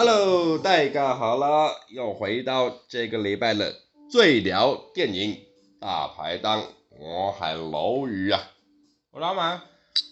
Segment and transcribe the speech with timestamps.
[0.00, 3.74] Hello，大家好啦，又回到这个礼拜的
[4.08, 5.36] 最聊电影
[5.80, 6.66] 大排档，
[7.00, 8.40] 我系老鱼啊，
[9.10, 9.60] 我老马，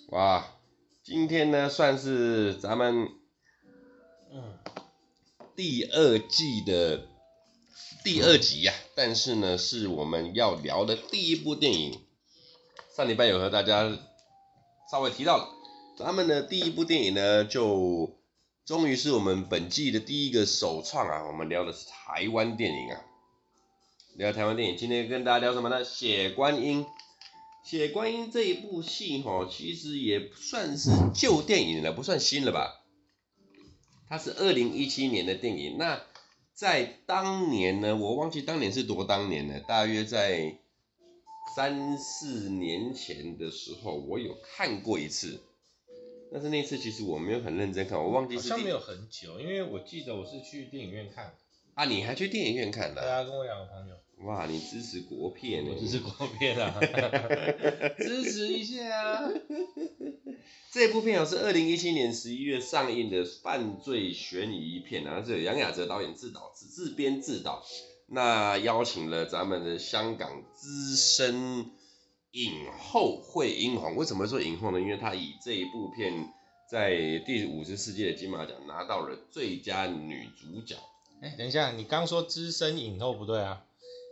[0.09, 0.45] 哇，
[1.05, 3.11] 今天呢算是咱们
[4.33, 4.59] 嗯
[5.55, 7.07] 第二季的
[8.03, 12.01] 第二集呀、啊，但是呢是我们要聊的第一部电影，
[12.97, 13.97] 上礼拜有和大家
[14.91, 15.47] 稍微提到了，
[15.97, 18.16] 咱们的第一部电影呢就。
[18.67, 21.25] 终于是我们本季的第一个首创啊！
[21.29, 23.01] 我们聊的是台湾电影啊，
[24.17, 24.77] 聊台湾电影。
[24.77, 25.85] 今天跟大家聊什么呢？
[25.89, 26.85] 《血观音》。
[27.63, 32.83] 《血观音》这一部戏哈，其实也算是旧电影了，不算新了吧？
[34.09, 35.79] 它是二零一七年的电影。
[35.79, 36.03] 那
[36.53, 40.59] 在当年呢，我忘记当年是多当年了，大约在
[41.55, 45.41] 三四年前的时候，我有看过一次。
[46.33, 48.51] 但是那次其实我没有很认真看，我忘记是。
[48.51, 51.35] 好像没有很久，因为我记得我是去电影院看。
[51.75, 53.03] 啊，你还去电影院看的？
[53.03, 53.97] 对啊，跟我两个朋友。
[54.27, 55.73] 哇，你支持国片呢？
[55.75, 56.81] 我支持国片啊，
[57.99, 59.31] 支持一下啊。
[60.73, 67.63] 这部片哦是二零一七年十一月上映的犯罪悬疑片，然后是由杨雅喆导演自导自自编自导，
[68.09, 71.71] 那邀请了咱们的香港资深。
[72.37, 74.79] 影后惠英红为什么说影后呢？
[74.79, 76.13] 因为她以这一部片
[76.71, 76.91] 在
[77.25, 80.77] 第五十四届的金马奖拿到了最佳女主角。
[81.23, 83.63] 哎，等一下，你刚说资深影后不对啊？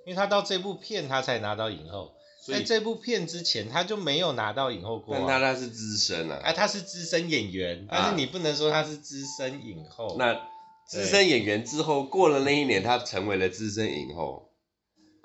[0.06, 2.14] 因为她到这部片她才拿到影后，
[2.48, 5.25] 在这部片之前她就没有拿到影后过、啊。
[5.28, 10.16] 但她她是资深啊，哎，她是资深演员，但是你不能说她是资深影后。
[10.16, 10.41] 啊、那
[10.86, 14.48] 资深演员之后过了那一年，她成为了资深影后。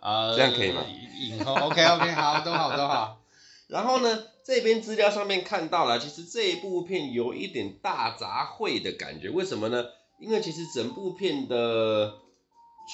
[0.02, 0.86] 呃，这样可以吗？
[1.20, 3.22] 影后，OK OK，好， 都好都好。
[3.68, 9.86] 然后呢，这边资料上面看到了，其实这一部片有一点大杂烩的感觉，为什么呢？
[10.20, 12.16] 因为其实整部片的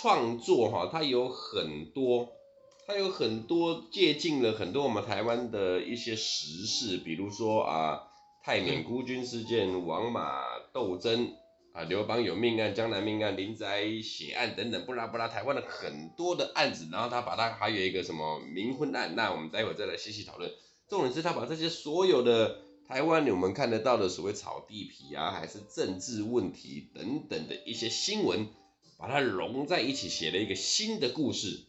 [0.01, 2.29] 创作哈，它有很多，
[2.87, 8.03] 它有很多借鉴了很多我们台湾的一些时事，比如说啊，
[8.43, 10.41] 泰缅孤军事件、王马
[10.73, 11.33] 斗争。
[11.75, 20.49] 啊，刘邦有命案、江南命案、林宅血案等等，不拉不拉，台湾的很多的案子，然后他把它还有一个什么冥婚案，那我们待会再来细细讨论。
[20.87, 28.47] 重点是他把这些所有的台湾我们看得到的所谓炒地皮啊，还是政治问题等等的一些新闻，
[28.97, 31.65] 把它融在一起，写了一个新的故事。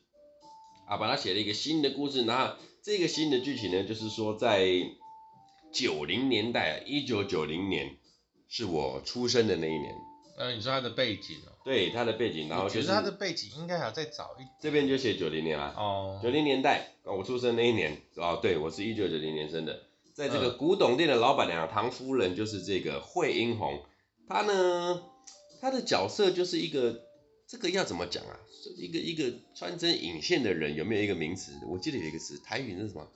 [0.87, 4.69] 啊，把它写了一个新的故事，然后这个新的剧情呢，就是说在
[5.73, 7.97] 九零年代，一九九零年。
[8.49, 9.95] 是我出生的那一年。
[10.39, 11.53] 呃，你说他的背景哦？
[11.65, 14.51] 对，他的背景，然后就是他的背景应该还要再早一点。
[14.61, 15.75] 这边就写九零年啦。
[15.77, 16.21] 哦。
[16.23, 19.85] 九零年代，我出生那一年，哦，对，我是一九九零年生的。
[20.15, 23.83] 在这个古董店的老板娘唐夫人，就是这个惠英红。
[24.29, 25.03] 她呢，
[25.61, 27.01] 她的角色就是一个，
[27.47, 28.39] 这个要怎么讲啊？
[28.77, 31.53] 一个一个穿针引线的人，有没有一个名词？
[31.67, 33.09] 我记得有一个词，台语是什么？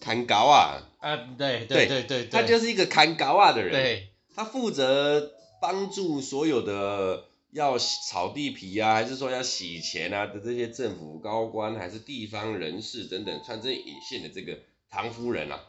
[0.00, 0.82] 看高啊！
[1.00, 3.72] 啊，对对对对，他就是一个砍高啊的人。
[3.72, 14.58] 对，他负责帮助所有的要炒地皮啊，还是说要洗钱啊的这些政府高官，还是地方人士等等，穿针引线的这个
[14.90, 15.60] 唐夫人啊。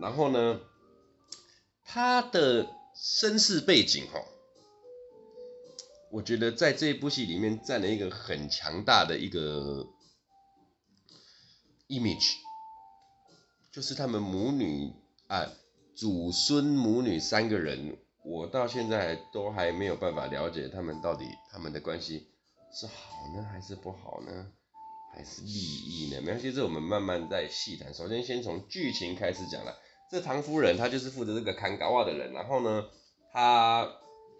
[0.00, 0.60] 然后呢，
[1.84, 4.20] 他的身世背景哈，
[6.10, 9.86] 我觉得在这一部戏里面占了一个很强大的一个
[11.88, 12.34] image。
[13.76, 14.90] 就是他们母女
[15.26, 15.52] 啊，
[15.94, 22.26] 祖孙母女三个人，我到现在都还没有办法了解他们到底他们的关系
[22.72, 22.94] 是好
[23.36, 24.46] 呢，还是不好呢，
[25.12, 26.22] 还是利益呢？
[26.22, 27.92] 没关系，这我们慢慢再细谈。
[27.92, 29.76] 首先，先从剧情开始讲了。
[30.10, 32.86] 这唐夫人她就是负责这个看高啊的人，然后呢，
[33.30, 33.86] 她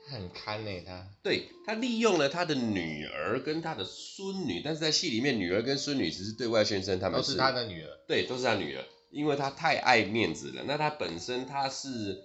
[0.08, 8.82] 很看呢，她对她利用了她的女儿跟她的孙女，但是在戏里面，女儿跟孙女只是对外宣称他们是她的女儿，对，都是她女儿。
[9.16, 12.22] 因为她太爱面子了，那她本身她是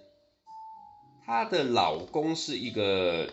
[1.24, 3.30] 她的老公是一个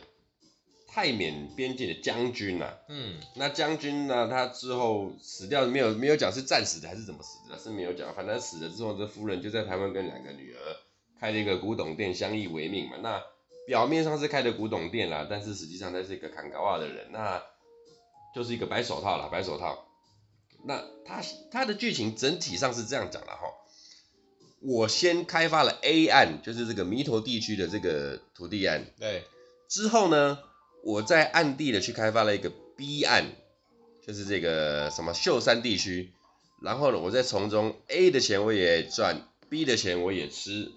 [0.87, 10.57] 泰缅边境的将军呐、啊，嗯，那将军呢，他之后死掉没有没有讲是战死的还是怎么死的，是没有讲，反正死了之后，这夫人就在台湾跟两个女儿
[11.19, 12.97] 开了一个古董店，相依为命嘛。
[13.03, 13.21] 那
[13.67, 17.43] 表面上是开的古董店啦，但是实际上他是一个坎高仔的人，那
[18.33, 19.85] 就是一个白手套啦，白手套。
[20.63, 23.41] 那他他的剧情整体上是这样讲的哈，
[24.61, 29.23] 我先开发了 A 案，就是这个弥陀地区的这个土地案，对，
[29.69, 30.39] 之后呢，
[30.83, 33.31] 我在暗地的去开发了一个 B 案，
[34.05, 36.11] 就是这个什么秀山地区，
[36.61, 40.71] 然后呢，我再从中 A 的钱我也赚，B 的钱我也吃，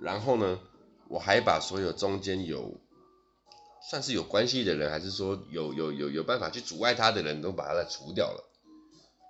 [0.00, 0.60] 然后呢，
[1.08, 2.78] 我还把所有中间有
[3.90, 8.50] 算是有关系的人，还是说有有有有办法去阻碍他的人都把他除掉了？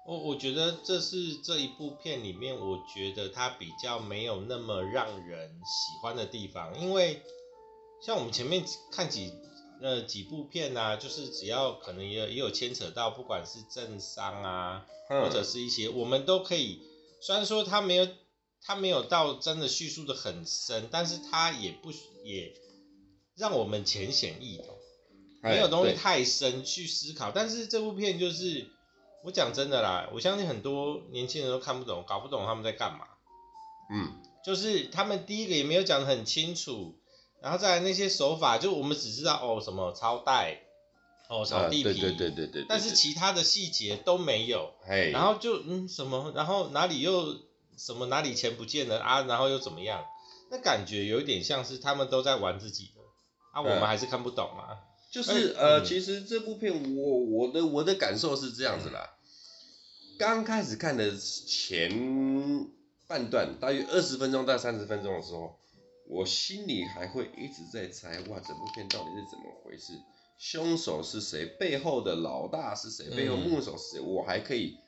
[0.04, 7.22] 我我觉得这是这一部片里面，我觉得它比较没有那么让人喜欢的地方，因为
[8.04, 9.32] 像我们前面看几
[9.80, 16.80] 呃几部片啊，就是只要可能也有也有牵扯到，不管是政商啊，或者是一些我们都可以，
[17.20, 18.08] 虽然说它没有
[18.60, 21.92] 它没有到真的叙述的很深，但是它也不
[22.24, 22.52] 也
[23.36, 24.66] 让我们浅显易懂，
[25.44, 28.66] 没有东西太深去思考，但是这部片就是。
[29.24, 33.06] 我讲真的啦，我相信很多年轻人都看不懂，搞不懂他们在干嘛。
[33.90, 36.98] 嗯，就是他们第一个也没有讲得很清楚，
[37.40, 40.62] 然后再来那些手法，就我们只知道哦什么超带，
[41.28, 42.66] 哦扫地皮，啊、对，对，对对对。
[42.68, 44.72] 但是其他的细节都没有。
[44.84, 45.10] 嘿。
[45.12, 47.36] 然后就嗯什么，然后哪里又
[47.76, 50.04] 什么哪里钱不见了啊，然后又怎么样？
[50.50, 53.00] 那感觉有一点像是他们都在玩自己的，
[53.52, 54.66] 啊我们还是看不懂啊。
[54.70, 54.78] 嗯
[55.12, 59.10] 就是呃，嗯、其实这部片我我的我的感受是这样子啦。
[60.18, 61.90] 刚开始看的前
[63.06, 65.58] 半段，大约二十分钟到三十分钟的时候，
[66.08, 69.92] 我心里还会一直在猜，哇，这部片到底是怎么回事？
[70.38, 71.44] 凶手是谁？
[71.44, 73.10] 背后的老大是谁？
[73.14, 74.00] 背后幕手是谁？
[74.00, 74.78] 嗯、我还可以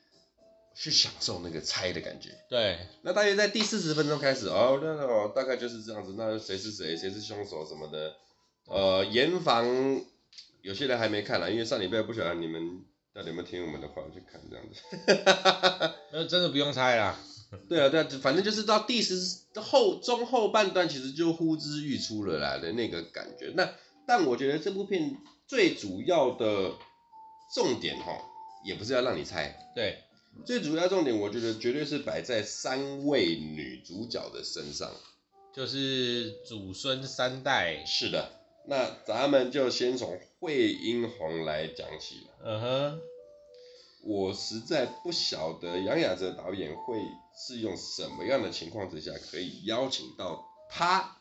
[0.75, 2.31] 去享受那个猜的感觉。
[2.49, 2.79] 对。
[3.03, 6.15] 那大约在第四十分钟开始，哦，那哦，大概就是这样子。
[6.17, 6.97] 那谁是谁？
[6.97, 8.15] 谁是凶手什么的？
[8.65, 10.03] 呃，严防。
[10.65, 12.59] 有些人还没看啦，因为上礼拜不晓得你们
[13.13, 14.81] 到底有没有听我们的话去看这样子。
[16.11, 17.19] 那真的不用猜啦。
[17.69, 19.15] 对啊，对啊，反正就是到第十
[19.61, 23.53] 后中后半段，其实就呼之欲出了啦的那个感觉。
[23.55, 23.75] 那
[24.07, 25.15] 但我觉得这部片
[25.45, 26.73] 最主要的
[27.53, 28.17] 重点哈，
[28.65, 29.71] 也不是要让你猜。
[29.75, 29.99] 对，
[30.47, 34.89] 最主要重点，我觉得绝对是摆在三位女主角的身上，
[35.53, 37.85] 就是祖孙三代。
[37.85, 38.31] 是的。
[38.67, 42.27] 那咱们就先从惠英红来讲起。
[42.43, 43.01] 嗯哼，
[44.03, 47.01] 我实在不晓得杨雅哲导演会
[47.35, 51.17] 是用什么样的情况之下可以邀请到他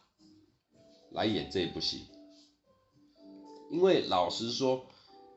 [1.11, 2.07] 来演这部戏。
[3.71, 4.85] 因为老实说，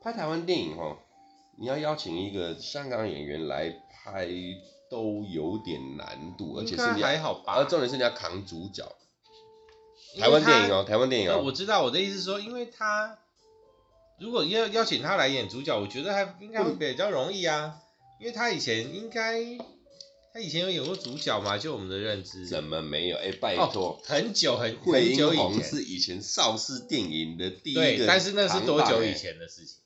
[0.02, 0.98] 拍台湾电影哈，
[1.58, 4.28] 你要邀请一个香港演员来拍
[4.92, 7.54] 都有点难度，而且是你还好吧？
[7.56, 8.84] 而重点是你要扛主角。
[10.20, 11.42] 台湾电影哦，台湾电影哦。
[11.46, 13.18] 我知道，我的意思是说，因为他
[14.20, 17.80] 如果要邀请他来演主角，我觉得还应该会比较容易啊，
[18.20, 19.42] 因为他以前应该
[20.34, 22.46] 他以前有演过主角嘛，就我们的认知。
[22.48, 23.18] 怎么没有？
[23.18, 29.78] 哎，拜托、哦，很久很惠英红是以前邵氏电影的第一个，对，但是那是多久以前的事情？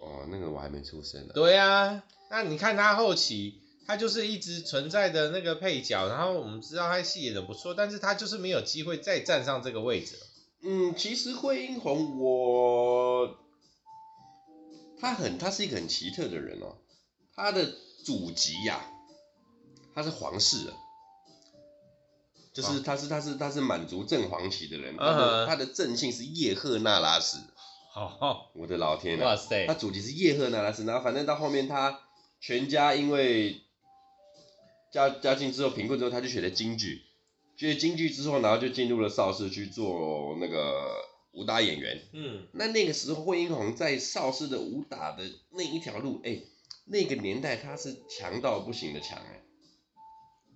[0.00, 1.32] 哦，那个我还没出生呢。
[1.34, 3.60] 对啊，那你看他后期。
[3.86, 10.14] 他就是一直存在的那个配角，然后我们知道他戏演的不错，但是他就是没有机会再站上这个位置。
[10.62, 13.38] 嗯，其实惠英红我，
[15.00, 16.76] 他很，他是一个很奇特的人哦。
[17.34, 17.74] 他的
[18.04, 18.90] 祖籍呀、啊，
[19.94, 20.74] 他是皇室的，
[22.52, 27.38] 就是他是他是他是满族正黄旗的人，他的他的正姓是叶赫那拉氏。
[27.92, 29.28] 好，我的老天呐、啊！
[29.30, 32.00] 哇塞，他祖籍是叶赫那拉氏，然后反正到后面他
[32.40, 33.62] 全家因为。
[34.90, 37.02] 家家境之后贫困之后，他就学了京剧，
[37.58, 40.94] 学了京剧之后，然后就进入了邵氏去做那个
[41.32, 42.00] 武打演员。
[42.14, 46.46] 嗯，那那个时候惠英红在邵氏的武打的那一条路，哎、欸，
[46.86, 49.42] 那个年代他是强到不行的强哎。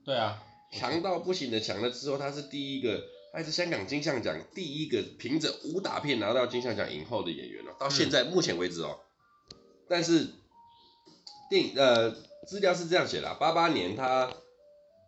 [0.04, 0.42] 对啊，
[0.72, 3.02] 强到不行的强了之后，他是第一个，
[3.34, 7.74] 还是香港金像奖第一个凭着武打片拿到金像奖影后的演员了。
[7.78, 9.00] 到现在目前为止哦，
[9.50, 10.28] 嗯、但是
[11.50, 12.14] 电影呃。
[12.44, 14.28] 资料是这样写的，八八年他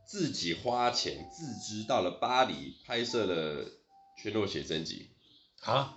[0.06, 3.64] 自己花钱自知到了巴黎拍摄了
[4.22, 5.10] 《全裸写真集》
[5.70, 5.96] 啊，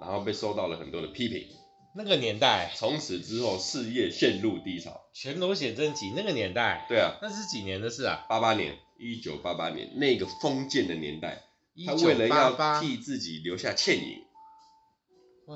[0.00, 1.48] 然后被受到了很多的批评。
[1.94, 4.90] 那个年代，从此之后事业陷入低潮。
[5.18, 8.26] 《全裸写真集》那个年代，对啊，那是几年的事啊？
[8.28, 11.44] 八八年，一九八八年那个封建的年代，
[11.86, 14.24] 他为了要替自己留下倩影，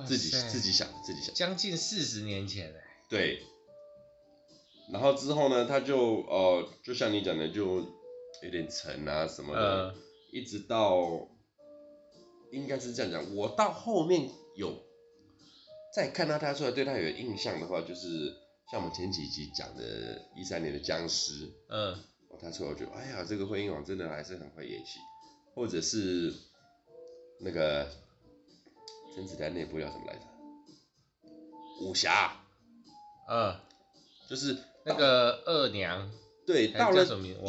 [0.06, 2.80] 自己自己想自己想，将近四十年前哎，
[3.10, 3.42] 对。
[4.92, 7.76] 然后之后呢，他就呃，就像你讲的，就
[8.42, 9.94] 有点沉啊什么的，呃、
[10.32, 11.28] 一直到
[12.50, 13.36] 应该是这样讲。
[13.36, 14.74] 我到后面有
[15.94, 18.34] 再看到他出来，对他有印象的话，就是
[18.70, 21.96] 像我们前几集讲的，一三年的僵尸，嗯，
[22.40, 24.98] 他出来我觉得，哎呀，这个惠英王真的还是很会演戏，
[25.54, 26.34] 或者是
[27.38, 27.88] 那个
[29.14, 30.22] 甄子丹那部叫什么来着？
[31.82, 32.32] 武侠，
[33.28, 33.54] 嗯，
[34.28, 34.56] 就是。
[34.84, 36.10] 那个二娘，
[36.46, 37.04] 对，到了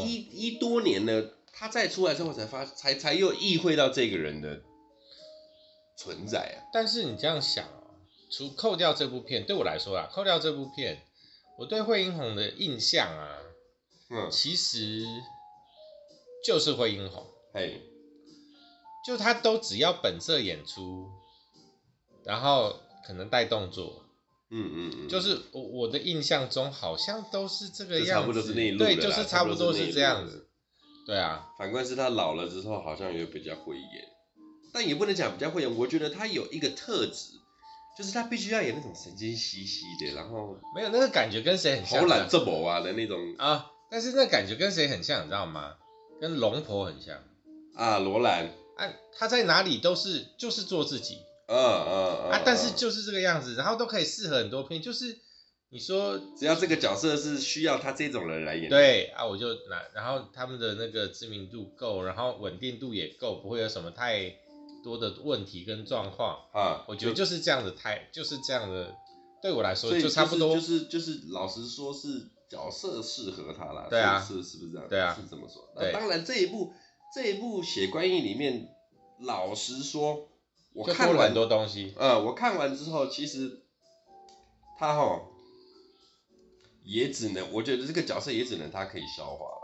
[0.06, 4.62] 一一多年了，他再出来之后才发，才才又意会到这个人的
[5.96, 6.68] 存在啊。
[6.74, 7.96] 但是你这样想哦，
[8.30, 11.06] 除扣掉这部片，对我来说啊，扣掉这部片，
[11.58, 13.40] 我对惠英红的印象啊，
[14.10, 15.06] 嗯，其实
[16.46, 17.80] 就是惠英红，哎，
[19.06, 21.10] 就他都只要本色演出，
[22.26, 24.01] 然后可能带动作。
[24.52, 30.48] 嗯嗯嗯，就是我我的印象中好像都是这个样子，差不多是那一路对，就是差不多是这样子，
[31.08, 31.48] 对啊。
[31.58, 34.06] 反观是他老了之后，好像又比较会演，
[34.74, 35.78] 但也不能讲比较会演。
[35.78, 37.32] 我觉得他有一个特质，
[37.98, 42.02] 就是他必须要演那种神经兮兮的，然后没有那个感觉跟谁很像？
[42.02, 45.76] 好懒这么啊的那种啊，但是那感觉跟谁很像，你知道吗？
[46.20, 47.18] 跟龙婆很像
[47.74, 48.46] 啊，罗兰
[48.78, 51.18] 啊，他在哪里都是就是做自己。
[51.52, 55.20] 嗯嗯嗯啊，但是就是这个样子，然后都可以适合很多片，就是
[55.70, 64.34] 你说只要这个角色是需要他这种人来演，对啊，我就拿，然后他们的那个知名度够，然后稳定度也够，不会有什么太
[64.82, 68.96] 多的问题跟状况啊，我觉得就是这样的态，就是这样的，
[69.42, 74.88] 对我来说就差不多，就是就是老实说是角色适合他了，对啊，是是不是这样？
[74.88, 75.68] 对啊，是这么说。
[75.76, 76.72] 那当然这一部
[77.14, 78.70] 这一部写观音里面，
[79.20, 80.30] 老实说。
[80.74, 83.62] 我看了很多东西，呃，我看完之后，其实
[84.80, 85.22] 他哈
[86.84, 89.62] 也只能，我觉得这个角色也只能他可以消化了，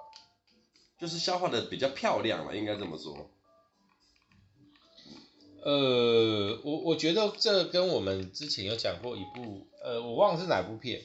[0.99, 3.31] 就是消化的比较漂亮了，应该这么说。
[5.63, 11.01] 呃，我我觉得这跟我们之前有讲过一部，呃，我忘了是哪部片，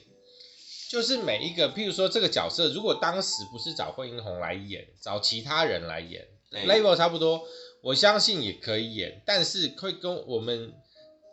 [0.89, 7.47] 就是每一个，譬如说这个角色，如果当时不是找惠英红来演，找其他人来演，欸，level 差不多。
[7.83, 10.73] 我相信也可以演，但是会跟我们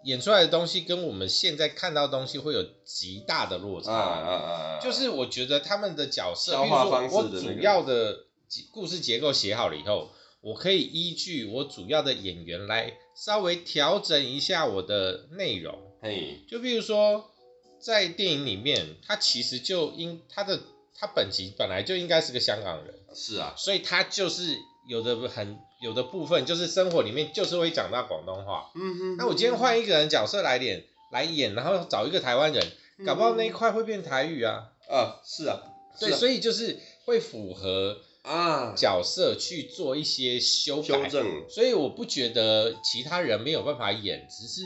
[0.02, 3.92] 演出来的东西跟我们现在看到的东西会有极大的落差。
[3.92, 4.80] 啊啊啊！
[4.83, 8.25] 就是我觉得他们的角色，比如说我主要的
[8.73, 15.78] 故事结构写好了以后，我可以依据我主要的演员来稍微调整一下我的内容。
[16.02, 17.30] 嘿，就比如说
[17.78, 20.59] 在电影里面，他其实就应他的
[20.97, 22.92] 他本集本来就应该是个香港人。
[23.14, 25.57] 是啊，所以他就是有的很。
[25.80, 32.64] 有的部分就是生活里面就是会讲到广东话，嗯哼，那我今天换一个人角色来演来演，然后找一个台湾人，
[33.04, 34.72] 搞不好那一块会变台语啊。
[34.90, 35.62] 啊，是啊，
[36.00, 41.49] 对，所以就是会符合啊角色去做一些修改，修正。
[41.49, 44.62] 所以我不觉得其他人没有办法演，只是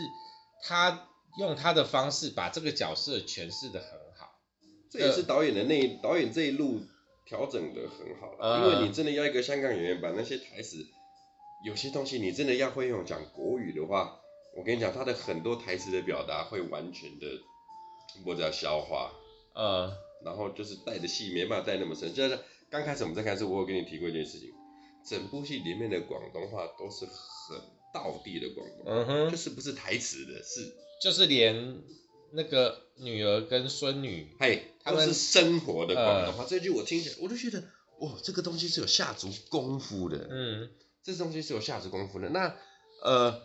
[0.62, 1.06] 他
[1.38, 4.40] 用他的方式把这个角色诠释的很好。
[4.90, 6.80] 这也是导演的那导演这一路
[7.26, 10.78] 调整的很好了，因为你真的要一个香港演员把那些台词。
[11.64, 14.20] 有些东西你真的要会用讲国语的话，
[14.54, 17.26] 我跟你讲，他的很多台词的表达会完全的
[18.22, 19.10] 或者消化，
[19.54, 19.90] 呃，
[20.22, 22.12] 然后就是带的戏没办法带那么深。
[22.12, 22.38] 就是
[22.70, 24.52] 刚开始我们在开始，我有跟你提过一件事情，
[25.08, 27.58] 整部戏里面的广东话都是很
[27.94, 31.78] 道地的广东哼，就是不是台词的，是就是连
[32.32, 36.42] 那个女儿跟孙女，嘿，他们是生活的广东话。
[36.42, 37.64] 呃、这句我听起来，我就觉得，
[38.00, 40.70] 哇，这个东西是有下足功夫的，嗯。
[41.04, 42.30] 这东西是有下足功夫的。
[42.30, 42.56] 那，
[43.04, 43.42] 呃，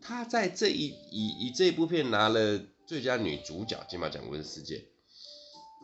[0.00, 4.82] 他在这一以以这一部片拿了最佳女主角金马奖文世界，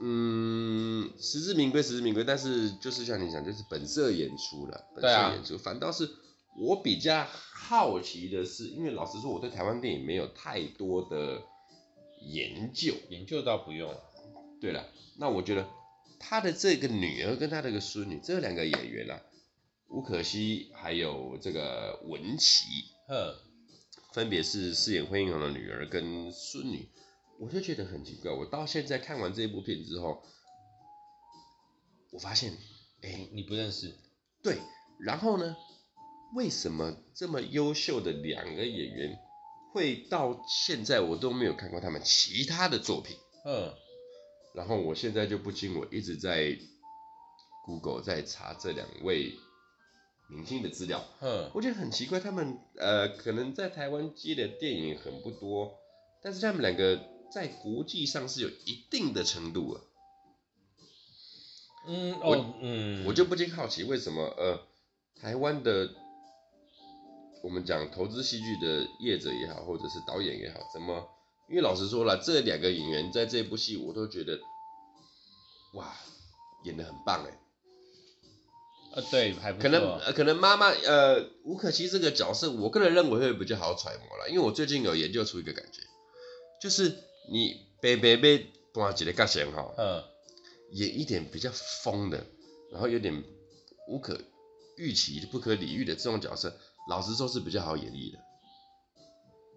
[0.01, 2.25] 嗯，实至名归，实至名归。
[2.25, 5.55] 但是就是像你讲，就是本色演出了，本色演出。
[5.57, 6.09] 啊、反倒是
[6.57, 11.43] 我比较好奇的是，因为老实说，我对台湾电影没有太多的
[12.23, 13.95] 研究，研究倒不用。
[14.63, 14.89] 对了，
[15.19, 15.69] 那我觉得
[16.19, 19.21] 他的这个女儿跟他的这个孙女这两个演员啊。
[19.93, 22.65] 吴可熙还有这个文琪，
[23.09, 23.37] 呵，
[24.15, 26.89] 分别是饰演惠英红的女儿跟孙女，
[27.39, 28.33] 我就觉得很奇怪。
[28.33, 30.23] 我到现在看完这部片之后，
[32.11, 32.55] 我发现，
[33.03, 33.95] 哎、欸，你不认识？
[34.43, 34.57] 对，
[34.99, 35.55] 然后呢，
[36.35, 39.19] 为什么这么优秀的两个演员，
[39.75, 43.19] 会到现在我都没有看过他们其他的作品？
[43.45, 43.75] 嗯，
[44.55, 46.57] 然后我现在就不禁我一直在
[47.67, 49.35] Google 在查这两位。
[50.29, 55.75] 明星的资料，嗯，我觉得很奇怪，他们呃，可能在台湾接的电影很不多，
[56.23, 57.01] 但是他们两个
[57.31, 59.81] 在国际上是有一定的程度啊。
[61.87, 64.61] 嗯，我哦，嗯，我就不禁好奇，为什么呃，
[65.21, 65.91] 台湾的
[67.43, 71.09] 我们讲投资戏剧的业者也好，或者是导演也好，怎么？
[71.49, 74.39] 因为老实说了，这两个演员在这部戏，我都觉得，
[75.75, 75.93] 哇，
[76.65, 77.42] 演的很棒哎。
[78.95, 79.63] 呃，对，还不。
[79.63, 85.81] 可能呃，可能妈妈呃，吴可熙这个角色，我个人认为会比较好揣摩了，因为我最近有研究出一个感觉，
[86.61, 86.95] 就是
[87.31, 90.03] 你白白白搬几个角色哈，嗯，
[90.73, 92.25] 演一点比较疯的，
[92.71, 93.23] 然后有点
[93.89, 94.19] 无可
[94.77, 96.55] 预期、不可理喻的这种角色，
[96.89, 98.19] 老实说是比较好演绎的。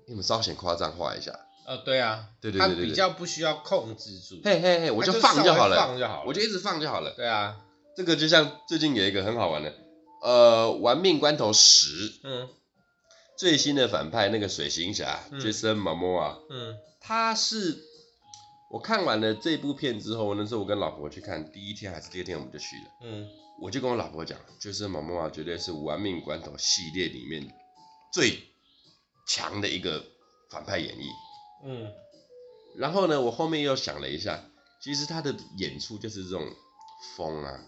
[0.07, 1.37] 你们稍显夸张化一下。
[1.65, 4.39] 呃，对啊，对对对对，他比较不需要控制住。
[4.43, 7.15] 嘿嘿嘿，我就放就好了，放就好了，我就一直放就好了。
[7.15, 7.64] 对啊，
[7.95, 9.73] 这个就像最近有一个很好玩的，
[10.21, 12.49] 呃，玩命关头十，嗯，
[13.37, 17.83] 最新的反派那个水行侠，Jason Momoa，嗯，他是
[18.71, 23.29] 我看完了这部片之后，那时候我跟老婆去看，第一天还是第二天我们就去了，嗯，
[23.61, 27.47] 我就跟我老婆讲，Jason Momoa 绝对是玩命关头系列里面
[28.11, 28.39] 最
[29.27, 30.03] 强的一个
[30.49, 31.09] 反派演绎，
[31.63, 31.91] 嗯。
[32.77, 34.43] 然后呢，我后面又想了一下，
[34.81, 36.45] 其实他的演出就是这种
[37.15, 37.63] 疯啊，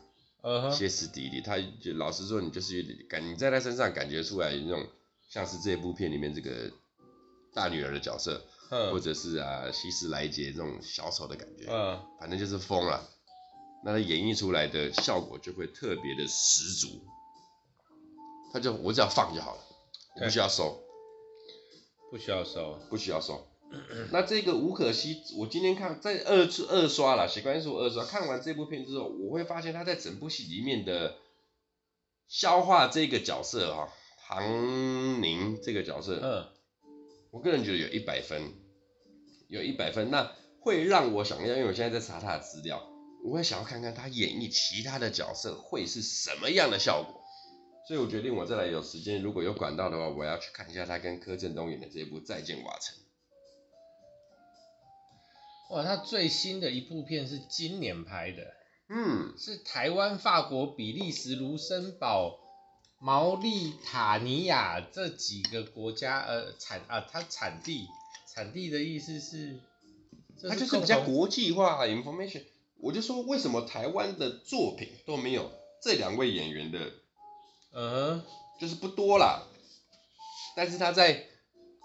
[0.72, 1.41] 歇斯底里。
[1.41, 4.86] 他就老实说，你就是有点感，你在他身上感觉出来那种
[5.29, 6.72] 像是这部片里面这个
[7.53, 11.65] 大女儿的角色，或者是啊西斯莱杰这种小丑的感觉，
[12.20, 13.10] 反正就是疯了。
[13.84, 17.01] 那他演绎出来的效果就会特别的十足。
[18.51, 19.62] 他就我只要放就好了，
[20.15, 20.82] 我不需要收，
[22.12, 23.47] 不需要收，不需要收。
[24.12, 28.06] 那这个吴可惜，我今天看在二次二刷了，习惯说二刷。
[28.06, 31.18] 看完这部片之后，我会发现他在整部戏里面的
[32.28, 33.90] 消化这个角色哈，
[34.26, 36.48] 唐宁这个角色，嗯，
[37.32, 38.54] 我个人觉得有一百分，
[39.50, 40.10] 有一百分。
[40.12, 40.32] 那
[40.62, 42.82] 会让我想要，因为我现在在查他的资料，
[43.26, 47.22] 我会想要看看他演绎其他的角色会是什么样的效果。
[47.88, 52.96] 所以我决定我再来有时间，如果有管道的话，我要去看一下他跟柯震东演的这一部《再见瓦城》。
[55.70, 58.54] 哇，他最新的一部片是今年拍的，
[58.88, 62.40] 嗯，是台湾、法国、比利时、卢森堡、
[63.00, 67.86] 毛利塔尼亚这几个国家，呃，产啊，它产地，
[68.34, 69.60] 产地的意思是，
[70.48, 72.44] 它就是比较国际化 information。
[72.80, 76.94] 我就说，为什么台湾的作品都没有这两位演员的，
[77.74, 78.24] 嗯，
[78.58, 79.44] 就是不多啦，
[80.56, 81.26] 但是他在。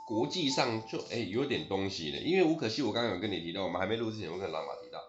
[0.07, 5.01] 国际上就哎、有点东西呢，因为吴可熙我刚刚有跟你提到，我们还没录之前，我跟老马提到，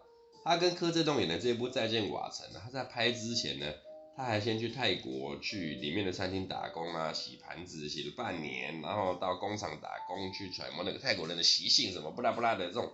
[0.44, 3.74] 他跟柯震东演的这一部《再见瓦城》，他在拍之前呢，
[4.16, 12.92] 他还先去泰国去里面的餐厅打工啊，洗盘子洗了半年，然后到工厂打工去揣摩那个泰国人的习性什么不拉不拉的这种，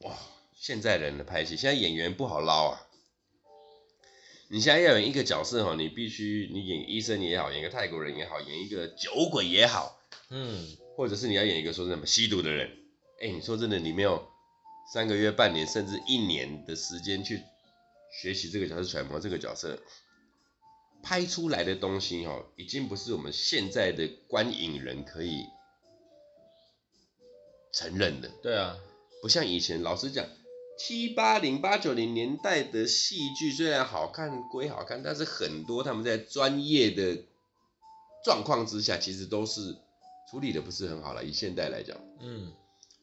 [0.00, 0.14] 哇，
[0.54, 2.86] 现在人的拍戏，现在演员不好捞啊，
[4.48, 10.76] 你现在要演一个角色哈，你必须你演医生也好，演个泰国人也好，演一个酒鬼也好，嗯。
[10.96, 12.70] 或者是你要演一个说什么吸毒的人，
[13.20, 14.26] 哎、欸，你说真的，你没有
[14.90, 17.42] 三个月、半年，甚至一年的时间去
[18.10, 19.78] 学习这个角色、揣摩这个角色，
[21.02, 25.44] 拍出来的东西哦，已经不是我们现在的观影人可以
[27.74, 28.30] 承认的。
[28.42, 28.78] 对啊，
[29.20, 30.26] 不像以前，老实讲，
[30.78, 37.22] 七八零、八九零年代的戏剧虽然好看归好看，但是很多他们在专业的
[38.24, 39.76] 状况之下，其实都是。
[40.28, 42.52] 处理的不是很好了，以现代来讲，嗯，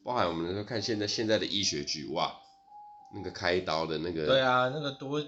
[0.03, 2.35] 包含我们说看现在现在的医学剧，哇，
[3.15, 5.25] 那个开刀的那个，对啊，那个多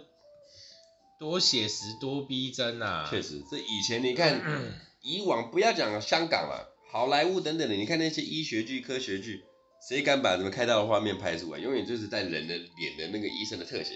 [1.17, 9.45] 多写实多逼真啊，确实，这以前你看，嗯、以往不要讲香港了，好莱坞等等的，你看那些医学剧、科学剧，
[9.87, 11.59] 谁敢把什么开刀的画面拍出来？
[11.59, 13.93] 永远就是在人的脸的那个医生的特写。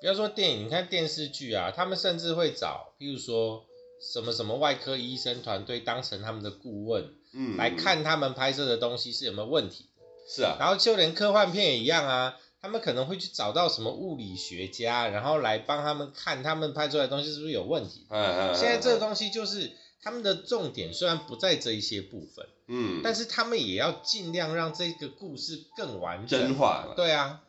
[0.00, 3.64] 不要说电影，你看电视剧啊，他们甚至会找，譬如说。
[4.02, 10.02] 什么什么外科医生团队当成他们的顾问，嗯，来看他们拍摄的东西是有没有问题的。
[10.28, 18.06] 是啊，然后就连科幻片也一样啊，他们可能会去找到什么物理学家，然后来帮他们看他们拍出来的东西是不是有问题。
[18.10, 18.54] 嗯嗯。
[18.54, 19.70] 现在这个东西就是
[20.02, 26.40] 他们的重点，虽然不在这一些部分，嗯，但是他们也要尽量让这个故事更完整。
[26.40, 26.92] 真话。
[26.96, 27.42] 对啊，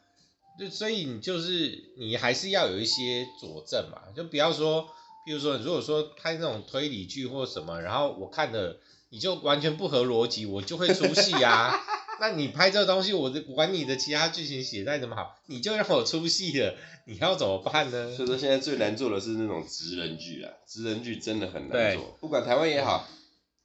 [0.60, 4.88] 就所以你就是你还是要有一些佐证嘛，就不要说。
[5.26, 8.78] 比如说，如果说拍那种推理剧或什么，然后我看的
[9.10, 11.80] 你就完全不合逻辑，我就会出戏啊。
[12.20, 18.16] 那你拍这个东西，我管你的其他剧情写再怎么好，你就让我出戏了，你要怎么办呢？
[18.16, 22.18] 所以说现在最难做的是那种职人剧啊，职人剧真的很难做。
[22.22, 23.08] 不管台湾也好，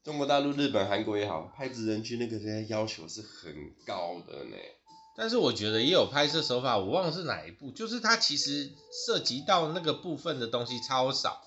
[0.03, 3.53] 中国大陆、日本、韩国也好，拍职人剧那个人家要求是很
[3.87, 4.57] 高的呢。
[5.17, 8.71] 但是我觉得也有拍摄手法，我忘了是哪一部，就是它其实
[9.07, 11.43] 涉及到那个部分的东西超少。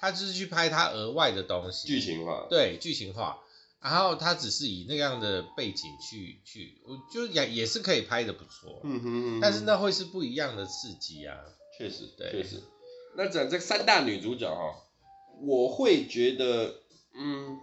[0.00, 3.38] 他就是去拍他额外的东西，剧情化，对，剧情化，
[3.80, 11.36] 然后他只是以那样的背景去去，我就也也是可以拍的不错，嗯哼，嗯哼，但是那会是不一样的刺激啊，
[11.76, 12.62] 确实，对，确实。
[13.14, 14.86] 那讲这三大女主角哈，
[15.42, 16.76] 我会觉得，
[17.12, 17.58] 嗯，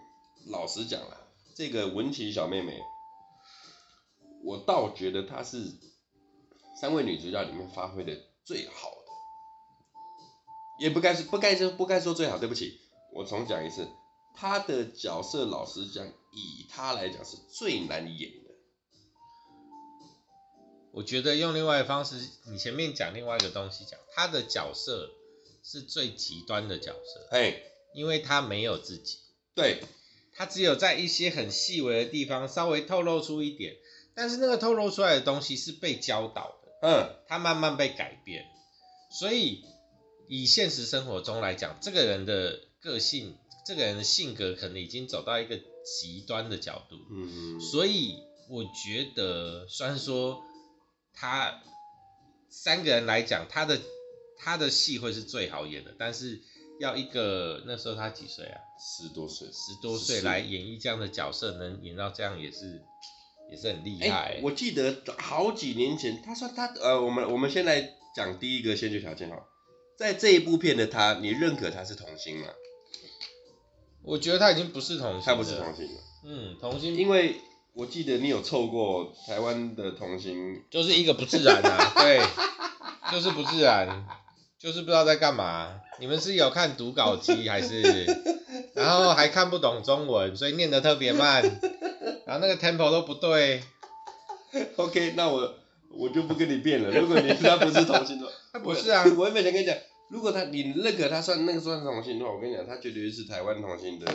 [0.48, 1.18] 老实讲啦，
[1.56, 2.80] 这个文琪小妹妹，
[4.44, 5.72] 我倒觉得她是
[6.80, 8.97] 三位女主角里面发挥的最好。
[10.80, 12.80] 也不该是不该说不该说最好，对不起，
[13.14, 13.88] 我重讲一次，
[14.36, 18.48] 他的角色老实讲，以他来讲是最难演的。
[20.92, 22.16] 我觉得用另外一个方式，
[22.48, 25.12] 你前面讲另外一个东西讲，他的角色
[25.64, 27.62] 是最极端的角色，哎，
[27.94, 29.20] 因为他没有自己，
[29.54, 29.84] 对，
[30.34, 33.76] 他只有在一些很细微的地方稍微透露出一点，
[34.16, 38.46] 但是那个透露出来的东西是被教导的，嗯，他慢慢被改变，
[39.12, 39.64] 所以
[40.28, 43.38] 以现实生活中来讲，这个人的个性。
[43.66, 48.16] 这个人的性格可能已经走到一个极端的角度，嗯，所以
[48.50, 50.42] 我觉得，虽然说
[51.14, 51.62] 他
[52.50, 53.78] 三个人来讲，他的
[54.38, 56.42] 他的戏会是最好演的，但是
[56.80, 58.58] 要一个那时候他几岁啊？
[58.80, 62.82] 十多岁，十多岁来演绎这样的角色，能演到这样也是
[63.52, 64.36] 也是很厉害。
[64.36, 69.36] 欸，我记得好几年前，他说他呃，我们我们先来讲第一个先决条件哈，
[69.98, 72.48] 在这一部片的他，你认可他是童星吗？
[74.04, 76.02] 我觉得他已经不是童星，他不是童星了。
[76.24, 77.42] 嗯，童星，因为
[77.74, 82.22] 我记得你有凑过台湾的童星，就是一个不自然啊， 对，
[83.12, 84.06] 就是不自然，
[84.60, 85.82] 就是不知道在干嘛。
[86.00, 87.82] 你们是有看读稿机还是？
[88.76, 91.42] 然后还看不懂中文，所以念得特别慢，
[92.28, 93.64] 然后那个 tempo 都不对。
[94.76, 95.56] OK，那我
[95.92, 96.92] 我就不跟你辩了。
[96.92, 99.78] 如果你他不是童星的话，他不是啊，我也没想跟你讲。
[100.10, 104.12] 如果他你认可他算那个算童星的话，我跟你讲，他绝对是台湾童星的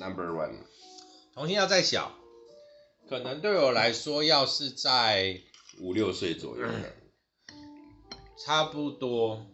[0.00, 0.54] number one。
[1.34, 2.16] 童星要再小，
[3.08, 5.40] 可能对我来说，要是在
[5.80, 6.66] 五六岁左右，
[8.42, 9.46] 差不多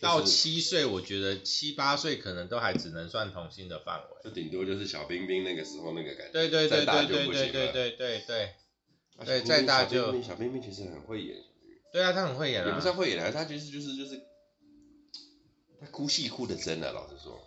[0.00, 4.04] 到七岁，我觉得七八岁可能都还只能算童星的范围。
[4.22, 6.32] 就顶多就是小冰冰那个时候那个感觉。
[6.32, 8.54] 对对对对对对对对对对。
[9.24, 11.36] 对，再大就小冰冰其实很会演。
[11.92, 12.68] 对啊，他很会演啊。
[12.68, 14.20] 也不是会演啊，他其实就是就是。
[15.80, 17.40] 他哭戏哭的真的，老实说，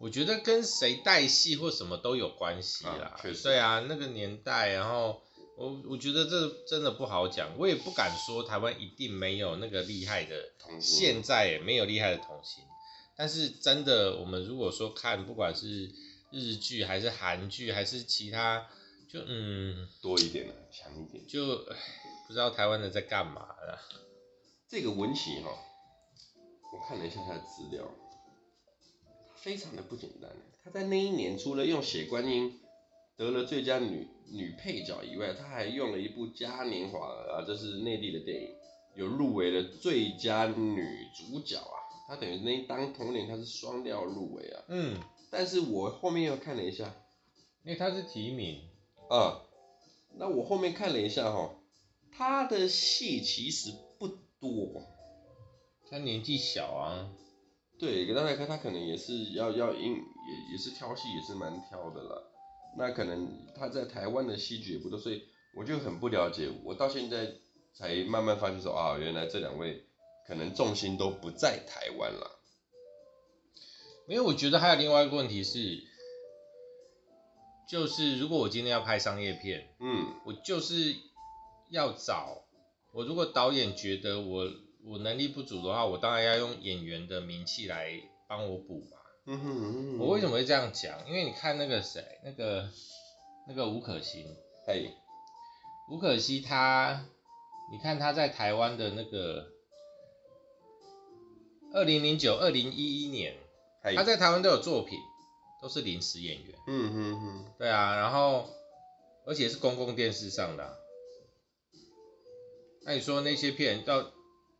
[0.00, 3.16] 我觉得跟谁带戏或什么都有关系啦。
[3.22, 5.22] 确实，对啊，那个年代，然后
[5.56, 10.34] 我我觉得这真的不好讲，我也不敢说台湾一定没有那个厉害的
[10.80, 12.64] 现在也没有厉害的童星。
[13.16, 15.88] 但是真的，我们如果说看，不管是
[16.32, 18.66] 日剧还是韩剧还是其他，
[19.08, 21.64] 就嗯多一点了，强一点，就
[22.26, 23.80] 不知道台湾的在干嘛了。
[24.68, 25.50] 这个文琪哈。
[26.72, 27.88] 我看了一下他的资料，
[29.36, 30.30] 非常的不简单。
[30.62, 32.50] 他在那一年除了用《血观音》
[33.16, 38.48] 得了最佳女女配角以外，他还用了一部嘉年华啊，这是内地的电影，
[38.96, 41.78] 有入围了最佳女主角啊。
[42.08, 44.64] 他等于那当同年他是双料入围啊。
[44.68, 45.00] 嗯。
[45.30, 46.92] 但是我后面又看了一下，
[47.62, 48.68] 因为他是提名
[49.08, 49.42] 啊。
[50.18, 51.55] 那我后面看了一下哈，
[52.16, 54.82] 他的戏其实不多。
[55.90, 57.10] 他年纪小啊，
[57.78, 62.22] 对，给大家看，他可能也是要要应也也是挑戏，也是蛮挑的啦。
[62.78, 65.22] 那可能他在台湾的戏剧也不多，所以
[65.54, 66.50] 我就很不了解。
[66.64, 67.34] 我到现在
[67.74, 69.86] 才慢慢发现说啊，原来这两位
[70.26, 72.40] 可能重心都不在台湾了。
[74.08, 75.84] 因为我觉得还有另外一个问题是，
[77.68, 80.94] 就是如果我今天要拍商业片，嗯，我就是
[81.70, 82.44] 要找
[82.92, 84.50] 我，如果导演觉得我。
[84.88, 87.90] 我能力不足的话，我当然要用演员的名气来
[88.28, 88.96] 帮我补嘛。
[89.24, 89.98] 嗯哼嗯哼。
[89.98, 91.04] 我为什么会这样讲？
[91.08, 92.70] 因为你看那个谁，那个
[93.48, 94.24] 那个吴可欣，
[94.64, 94.92] 嘿，
[95.90, 97.04] 吴可欣他，
[97.72, 99.48] 你看他在台湾的那个
[101.72, 103.34] 二零零九、二零一一年，
[103.96, 105.00] 他在台湾都有作品，
[105.60, 106.54] 都是临时演员。
[106.68, 107.44] 嗯哼哼。
[107.58, 108.48] 对啊，然后
[109.24, 110.76] 而且是公共电视上的啊。
[112.86, 114.12] 那你说那些片到？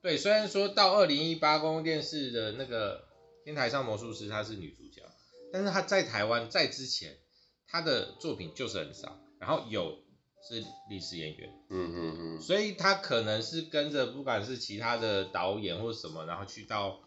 [0.02, 2.98] 对，虽然说到二零一八公共电视的那个
[3.44, 5.02] 《天台上魔术师》她是女主角，
[5.52, 7.16] 但是她在台湾在之前，
[7.66, 9.98] 她的作品就是很少，然后有
[10.48, 17.00] 是历史演员，嗯嗯嗯，所以她可能是跟着不管是其他的导演或什么，然后去到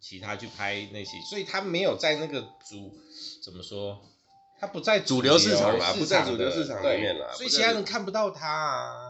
[0.00, 2.96] 其他去拍那些，所以她没有在那个主
[3.44, 4.00] 怎么说，
[4.58, 9.05] 她不在主流市场啦，不在主流市场里面啦，所以其他人看不到她啊。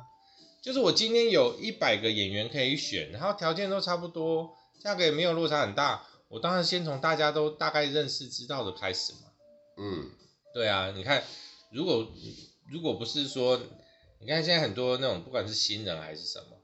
[0.66, 9.18] 就是我今天有一百个演员可以选，然后条件都差不多，价格也没有落差很大，我当然先从大家都大概认识知道的开始嘛。
[9.76, 10.10] 嗯，
[10.52, 11.22] 对啊，你看，
[11.70, 12.08] 如果
[12.68, 13.60] 如果不是说，
[14.18, 16.56] 你看现在很多那种不管是新人还是什么，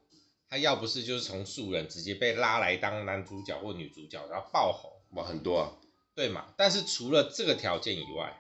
[0.51, 5.73] 他要不是就是从素人直接被拉来当男主角或女主角，然后爆红，哇，很多啊，
[6.17, 6.53] 对嘛？
[6.57, 8.37] 但是除了这个条件以外，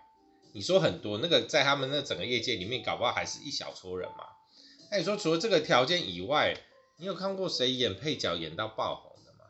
[0.55, 4.25] 你说很多那个在他们那整个业界里面，搞不好还是一小撮人嘛。
[4.93, 6.55] 那你说除了这个条件以外，
[6.99, 9.47] 你有看过谁演配角演到爆红的吗？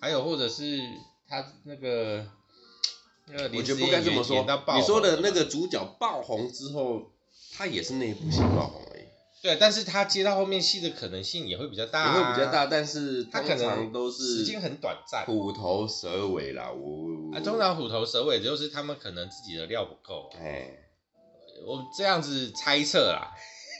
[0.00, 0.78] 还有或者是
[1.28, 2.24] 他那个
[3.52, 4.46] 我觉得不该这么说。
[4.76, 7.10] 你说的那个主角爆红之后，
[7.52, 9.02] 他也是那一部戏爆红而已。
[9.42, 20.70] 对，但是他接到后面戏的可能性也会比较大，啊，也会比较大，但是他通常都是时间很短暂，虎头蛇尾啦，我啊，通常虎头蛇尾就是他们可能自己的料不够，哎，
[21.66, 23.34] 我这样子猜测啦，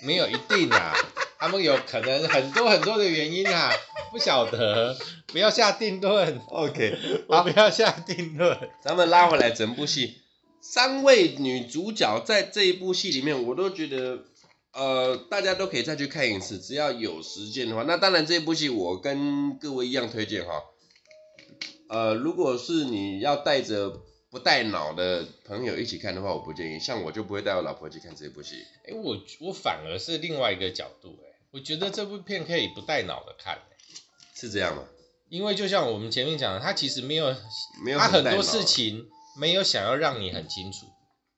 [0.04, 0.94] 没有一定啊，
[1.38, 3.72] 他们有可能很多很多的原因啊，
[4.12, 4.96] 不晓得，
[5.28, 10.18] 不要下定论，OK， 好，不要下定论，咱们拉回来整部戏，
[10.60, 14.24] 三位女主角在这一部戏里面，我都觉得。
[14.76, 17.84] 呃，大家都可以再去看一次，只要有时间的话。
[17.84, 20.64] 那当然，这部戏我跟各位一样推荐哈。
[21.88, 24.00] 呃，如果是你要带着
[24.34, 26.80] 不带脑的朋友一起看的话，我不建议。
[26.80, 28.56] 像我就不会带我老婆去看这部戏。
[28.78, 33.62] 哎、欸，我我反而是另外一个角度，哎，我觉得这部片可以不带脑的看，
[34.34, 34.82] 是这样吗？
[35.28, 37.32] 因为就像我们前面讲的，他其实没有，
[37.84, 39.06] 没有，他很多事情
[39.38, 40.86] 没有想要让你很清楚。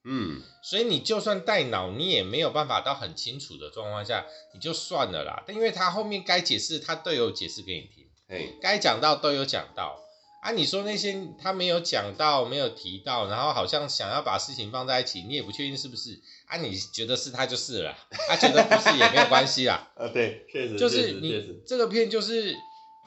[0.07, 5.45] 嗯，所以你就算带脑，你也没有办法到很清楚的状况下，你就算了啦。
[5.47, 10.01] 但因为他后面该解释，他都有解释给你听，哎，该讲到都有讲到
[10.41, 10.53] 啊。
[10.53, 16.57] 你说那些他没有讲到，没有提到，然后好像想要把事情放在一起，你也不确定是不是啊？
[16.59, 17.97] 你觉得是他就是了，
[18.29, 19.91] 他觉得不是也没有关系啦。
[19.97, 22.55] 啊，对，确实，就是你这个片就是，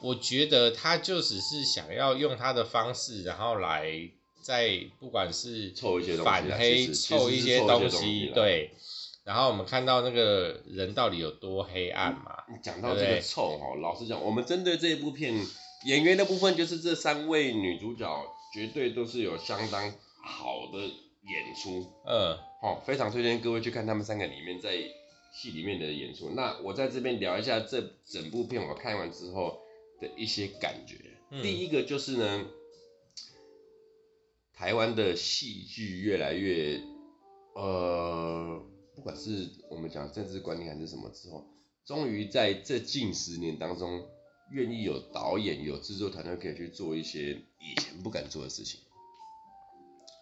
[0.02, 4.10] 我觉得他就只是想要用他的方式，然后来。
[4.42, 5.70] 在不管是
[6.24, 8.70] 反黑凑一些东西，对，
[9.22, 12.42] 然后我们看到那个人到底有多黑暗嘛？
[12.48, 15.34] 你讲到这个臭哦，老实讲，我们针对这一部片
[15.84, 18.06] 演员的部分，就是这三位女主角
[18.52, 24.76] 绝对都是有相当好的演出，嗯，好，非常推荐各位去看他们三个里面在
[25.32, 26.30] 戏里面的演出。
[26.30, 29.58] 那我在这边聊一下这整部片我看完之后
[30.00, 30.96] 的一些感觉。
[31.30, 32.46] 嗯、第一个就是呢。
[34.52, 36.82] 台湾的戏剧越来越，
[37.54, 38.62] 呃，
[38.94, 41.46] 不管是我们讲政治观念还是什么之后，
[41.86, 44.06] 终于在这近十年当中，
[44.50, 48.80] 愿意有导演、有制作团队可以去做一些以前不敢做的事情。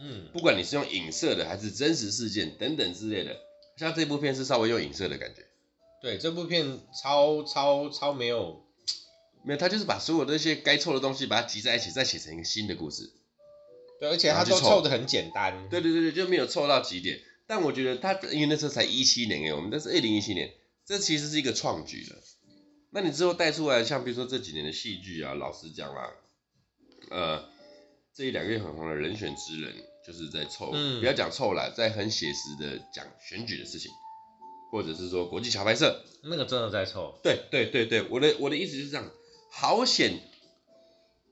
[0.01, 3.37] 嗯，不管你是用影射的，还是真实事件等等之类的，
[3.77, 5.45] 像这部片是稍微用影射的感觉。
[6.01, 8.64] 对，这部片超超超没有，
[9.43, 13.11] 没有，他就是把所有的那些该凑的东西，把它集在一起，再写成一个新的故事。
[13.99, 15.69] 对，而且他都凑的很简单。
[15.69, 17.21] 对对对对，就没有凑到极点。
[17.49, 20.53] 但我觉得他，因为那时候才一七年哎，我们那是二零一七年，
[20.87, 22.23] 这其实是一个创举了。
[22.90, 26.11] 那你之后带出来，像比如说这几年的戏剧啊，老实讲啦，
[27.11, 27.44] 呃，
[28.14, 29.74] 这一两个月很红的人选之人，
[30.07, 33.90] 就是在凑，嗯、不要讲凑了，在很写实的讲选举的事情，
[34.70, 37.18] 或者是说国际桥牌社，那个真的在凑。
[37.22, 39.11] 对对对对，我的我的意思就是这样，
[39.51, 40.20] 好险。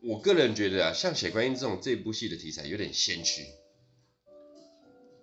[0.03, 3.45] 我个人觉得啊，像《血观音》这种这部戏的题材有点先驱。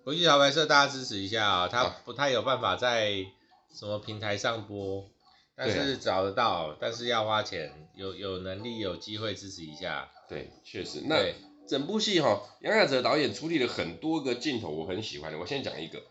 [0.02, 1.68] 国际桥牌社，大家支持一下啊！
[1.68, 3.24] 他不太有办法在
[3.72, 5.08] 什么平台上播，
[5.56, 7.72] 但是找得到，啊、但是要花钱。
[7.94, 10.10] 有有能力有机会支持一下。
[10.28, 11.02] 对，确实。
[11.06, 11.32] 那
[11.68, 15.38] 整部戏哈，杨雅哲导演处理了很多个镜头，我很喜欢的。
[15.38, 16.02] 我先讲一个，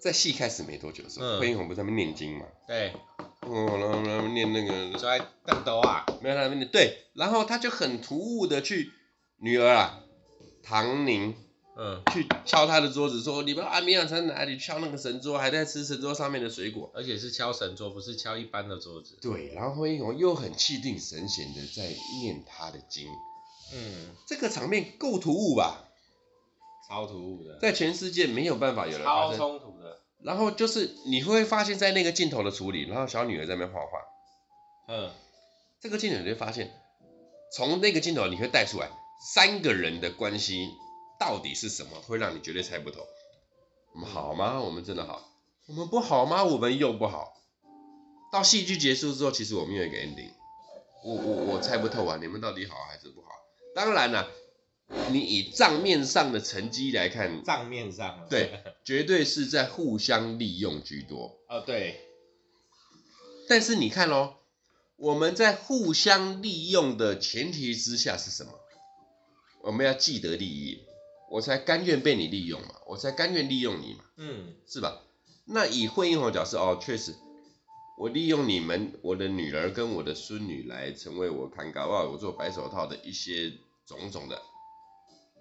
[0.00, 2.46] 在戏开始没多久的时候，惠英红不是在那边念经嘛？
[2.66, 2.92] 对。
[3.42, 8.90] 哦，然后然后念那个，在凳斗啊，没有他那边念，对，然后他就很突兀的去
[9.38, 10.00] 女儿啊，
[10.64, 11.36] 唐宁，
[11.82, 19.16] 嗯，去敲他的桌子说，你们阿弥陀在哪里敲那个神桌，还在吃神桌上面的水果，而且是敲神桌，不是敲一般的桌子。
[19.22, 21.90] 对，然后惠英红又很气定神闲的在
[22.20, 23.06] 念他的经，
[23.72, 25.88] 嗯，这个场面够突兀吧？
[26.86, 29.38] 超突兀的，在全世界没有办法有人发生。
[29.38, 30.00] 超冲突的。
[30.22, 35.10] 然后就是你会发现，在那个镜头的处理，然后小女儿在那边画画，嗯，
[35.80, 36.70] 这个镜头你会发现，
[37.56, 38.90] 从那个镜头你会带出来
[39.34, 40.68] 三个人的关系
[41.20, 43.06] 到底是什么，会让你绝对猜不透。
[43.92, 44.58] 我们好吗？
[44.58, 45.22] 我们真的好？
[45.66, 46.42] 我们不好吗？
[46.42, 47.34] 我们又不好。
[48.32, 50.32] 到戏剧结束之后，其实我们有一个 ending，
[51.04, 53.28] 我我我猜不透啊，你们到底好还是不好？
[53.74, 54.30] 当然了。
[55.12, 61.38] 你以账面上的成绩来看，账面上对，绝对是在互相利用居多。
[61.48, 62.00] 哦，对。
[63.48, 64.34] 但是你看哦，
[64.96, 68.52] 我们在互相利用的前提之下是什么？
[69.62, 70.82] 我们要既得利益，
[71.30, 75.00] 我才甘愿被你利用嘛，我才甘愿利用你嘛，嗯，是吧？
[75.44, 77.14] 那以惠英红角色哦，确实，
[77.96, 83.52] 我利用你们，我的女儿跟我的孙女来成为我看搞不好我做白手套的一些
[83.86, 84.42] 种种的。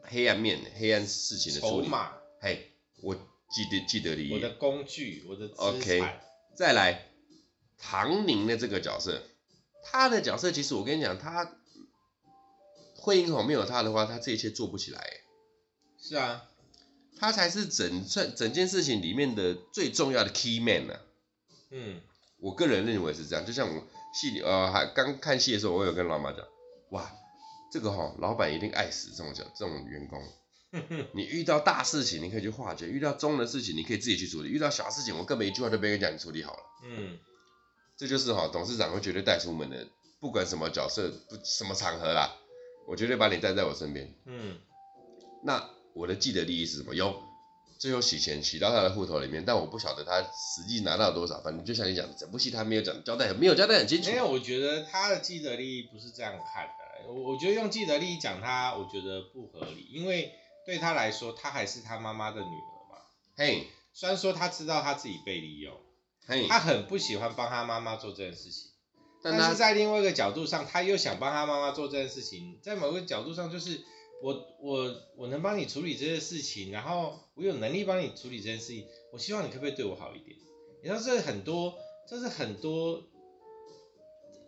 [0.04, 1.90] 黑暗面、黑暗事情的处理，
[2.40, 2.72] 嘿，
[3.02, 4.32] 我记得记得你。
[4.34, 5.48] 我的工具，我的。
[5.58, 6.02] OK，
[6.56, 7.12] 再来，
[7.78, 9.22] 唐宁的这个角色，
[9.84, 11.58] 他的角色其实我跟你讲，他
[12.96, 15.04] 惠英红没有他的话，他这一切做不起来。
[16.02, 16.46] 是啊，
[17.20, 21.00] 他才是整整整件事情里面的最重要的 key man 呐、啊。
[21.72, 22.02] 嗯，
[22.40, 23.46] 我个人认为是这样。
[23.46, 23.84] 就像我
[24.14, 26.46] 戏里呃还刚看戏的时候，我有跟老妈讲，
[26.92, 27.12] 哇，
[27.72, 30.24] 这个哈、哦、老板一定爱死这种这种员工。
[31.14, 36.64] 你遇到大事情你可以去化解，遇到中的事情你可以自己去处理，遇到小事情我根本一句话都没跟你讲，你处理好了。
[36.86, 37.18] 嗯，
[37.98, 39.88] 这就是哈、哦、董事长会绝对带出门的，
[40.20, 42.36] 不管什么角色不什么场合啦，
[42.88, 44.14] 我绝对把你带在我身边。
[44.26, 44.60] 嗯，
[45.44, 46.96] 那我的既得利益是什么？
[46.96, 47.22] 有，
[47.78, 51.42] 最后洗钱洗到他的户头里面，但我不晓得他实际拿到多少。
[51.42, 54.10] 反正就像你讲的，整部戏他没有讲交代，没有交代很清楚。
[54.10, 57.12] 没有，我觉得他的既得利益不是这样看的。
[57.12, 60.34] 我我觉得用既得利益讲他，我觉得不合理，因为。
[60.66, 63.02] 对他来说，他还是他妈妈的女儿嘛。
[63.36, 65.74] 嘿，虽然说他知道他自己被利用，
[66.28, 68.70] 嘿，他很不喜欢帮他妈妈做这件事情，
[69.24, 72.60] 但，但是在另外一个角度上，他又想帮他妈妈做这件事情。
[72.62, 73.82] 在某个角度上，就是
[74.22, 80.38] 我我我能帮你处理这些事情，然后我有能力帮你处理这件事情，我希望你可不可以对我好一点？
[80.84, 81.78] 你知道，这很多，
[82.08, 83.04] 这是很多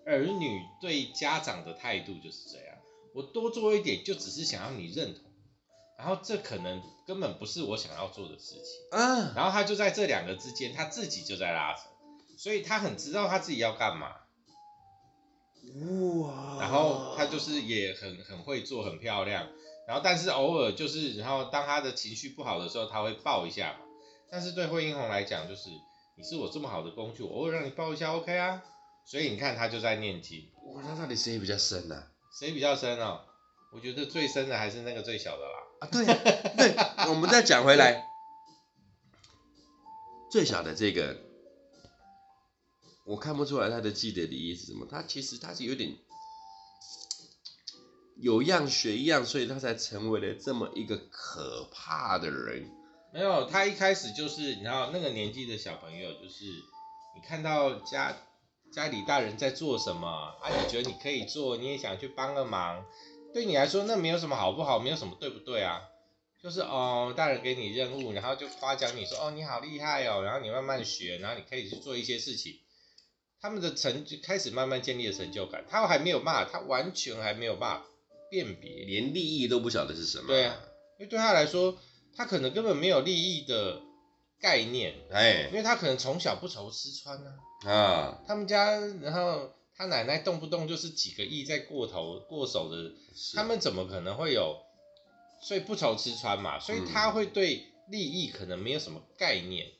[0.05, 2.77] 儿女对家长的态度就是这样。
[3.13, 5.23] 我多做一点，就只是想要你认同。
[5.97, 11.83] 然后这可能根本不是我想要做的事情嗯，然后他就在这两个之间，他自己就在拉扯，
[12.37, 14.15] 所以他很知道他自己要干嘛，
[16.21, 19.47] 哇，然后他就是也很很会做，很漂亮，
[19.87, 23.79] 然后但是偶尔就是，然后当他的情绪不好的时候，他会抱一下嘛，
[24.29, 25.69] 但是对惠英红来讲，就是
[26.15, 28.63] 你是我这么好的工具，我偶尔让你抱一下，OK 啊，
[29.05, 32.03] 所以你看他就在念经，哇，那到底谁比较深呢？
[32.37, 33.21] 谁比较深哦？
[33.73, 35.57] 我觉得最深的还是那个最小的啦。
[35.79, 36.75] 啊，对对，
[37.09, 38.05] 我们再讲回来，
[40.29, 41.17] 最小的这个，
[43.11, 44.87] 我看不出来他的既得利益是什么。
[44.89, 45.97] 他其实他是有点
[48.15, 52.71] 有样学样，所以他才成为了这么一个可怕的人。
[53.13, 56.45] 没有，他一开始就是，你知道那个年纪的小朋友，就是
[57.13, 58.15] 你看到家
[58.71, 62.85] 家里大人在做什么，啊，你觉得你可以做，你也想去帮个忙。
[63.33, 65.81] 对你来说，那没有什么好不好，没有什么对不对啊？
[66.41, 72.53] 就是哦，大人给你任务，然后就夸奖你说，哦，你好厉害哦，然后你慢慢学，然后你可以去做一些事情。
[73.41, 77.85] 他们的成就开始慢慢建立了成就感，他还没有办法，他完全还没有办法
[78.29, 80.27] 辨别，连利益都不晓得是什么。
[80.27, 80.55] 对啊，
[80.99, 81.77] 因为对他来说，
[82.15, 83.81] 他可能根本没有利益的
[84.39, 87.69] 概念，哎，因为他可能从小不愁吃穿啊。
[87.69, 89.51] 啊，他们家，然后。
[89.73, 92.91] 他奶奶动不动就是几个亿在过头过手的，
[93.33, 94.59] 他们怎么可能会有？
[95.41, 99.71] 所以不愁吃穿嘛，所以他会对利益可能没有什么概念，嗯、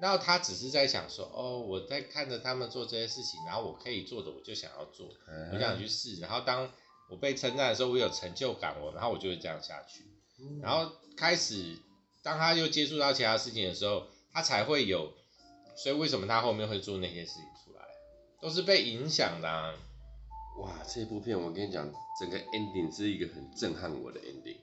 [0.00, 6.70] 然后他只是在想说，哦，我在看着他们做这些事情，然后我可以做的我就想要做，嗯、我想去试，然后当
[7.10, 10.04] 我被称赞的时候，我有成就感，我然后我就会这样下去，
[10.38, 11.76] 嗯、然后开始
[12.22, 15.12] 当他又接触到其他事情的时候，他才会有，
[15.76, 17.84] 所以为什么他后面会做那些事情出来？
[18.40, 19.74] 都是被影响的啊。
[20.60, 20.72] 哇！
[20.92, 21.88] 这部片我跟你讲，
[22.20, 24.56] 整个 ending 是一个很震撼我的 ending。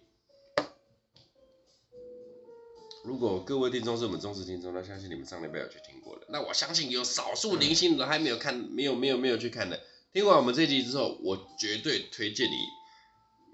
[3.06, 6.26] 如果各位听众是我们忠实听众，那相信你们上礼拜有去听过的。
[6.30, 9.80] 那我相信有少数零星的还没有看，没有没有没有去看的。
[10.12, 12.56] 听完我们这集之后，我绝对推荐你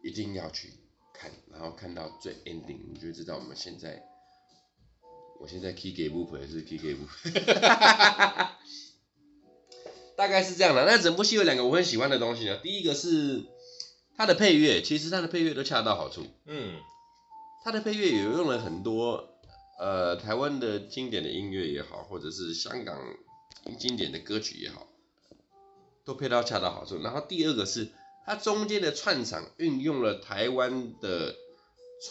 [0.10, 0.70] 一定要去
[1.14, 4.02] 看，然后看到最 ending，你就知道我们现在，
[5.42, 7.32] 我现在 key 给不回是 key 给不回。
[10.16, 12.58] 大概是这样的，那整部戏有两个我很喜欢的东西呢。
[12.64, 13.44] 第一个是
[14.16, 16.26] 它的配乐，其实它的配乐都恰到好处。
[16.46, 16.80] 嗯，
[17.66, 19.31] 它的配乐也用了很多
[19.82, 23.00] 呃台湾的经典的音乐也好，或者是香港
[23.80, 24.86] 经典的歌曲也好，
[26.06, 27.02] 都配到恰到好处。
[27.02, 27.90] 然后第二个是
[28.24, 31.36] 它中间的串场运用了台湾的